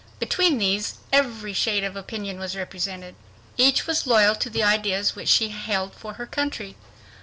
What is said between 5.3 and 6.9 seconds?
held for her country.